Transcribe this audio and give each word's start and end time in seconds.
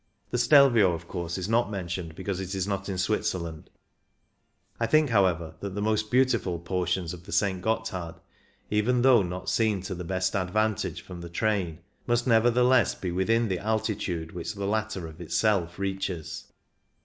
The 0.31 0.39
Stelvio, 0.39 0.93
of 0.93 1.07
course, 1.07 1.37
is 1.37 1.47
not 1.47 1.69
mentioned 1.69 2.15
because 2.15 2.39
it 2.39 2.55
is 2.55 2.67
not 2.67 2.89
in 2.89 2.97
Switzer 2.97 3.37
land. 3.37 3.69
I 4.79 4.87
think, 4.87 5.11
however, 5.11 5.53
that 5.59 5.75
the 5.75 5.79
most 5.83 6.09
beautiful 6.09 6.57
portions 6.57 7.13
of 7.13 7.23
the 7.25 7.31
St. 7.31 7.61
Gotthard, 7.61 8.15
even 8.71 9.03
though 9.03 9.21
not 9.21 9.47
seen 9.47 9.83
to 9.83 9.93
the 9.93 10.03
best 10.03 10.33
advan 10.33 10.75
tage 10.81 11.01
from 11.01 11.21
the 11.21 11.29
train, 11.29 11.81
must 12.07 12.25
nevertheless 12.25 12.95
be 12.95 13.11
within 13.11 13.47
the 13.47 13.59
altitude 13.59 14.31
which 14.31 14.55
the 14.55 14.65
latter 14.65 15.05
of 15.05 15.21
itself 15.21 15.77
reaches. 15.77 16.45